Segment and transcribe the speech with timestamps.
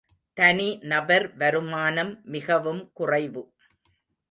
[0.37, 3.43] தனி நபர் வருமானம் மிகவும் குறைவு.